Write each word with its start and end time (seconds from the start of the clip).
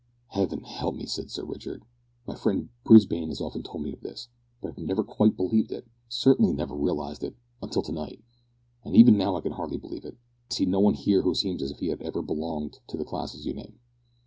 "Heaven 0.29 0.63
help 0.63 0.95
me!" 0.95 1.05
said 1.05 1.29
Sir 1.29 1.45
Richard; 1.45 1.83
"my 2.25 2.33
friend 2.33 2.69
Brisbane 2.83 3.27
has 3.29 3.39
often 3.39 3.61
told 3.61 3.83
me 3.83 3.93
of 3.93 4.01
this, 4.01 4.29
but 4.59 4.69
I 4.69 4.71
have 4.71 4.79
never 4.87 5.03
quite 5.03 5.37
believed 5.37 5.71
it 5.71 5.85
certainly 6.09 6.53
never 6.53 6.73
realised 6.73 7.23
it 7.23 7.35
until 7.61 7.83
to 7.83 7.91
night. 7.91 8.19
And 8.83 8.95
even 8.95 9.15
now 9.15 9.35
I 9.35 9.41
can 9.41 9.51
hardly 9.51 9.77
believe 9.77 10.05
it. 10.05 10.17
I 10.49 10.53
see 10.55 10.65
no 10.65 10.79
one 10.79 10.95
here 10.95 11.21
who 11.21 11.35
seems 11.35 11.61
as 11.61 11.69
if 11.69 11.77
he 11.77 11.91
ever 11.91 12.03
had 12.03 12.15
belonged 12.25 12.79
to 12.87 12.97
the 12.97 13.05
classes 13.05 13.45
you 13.45 13.53
name." 13.53 13.77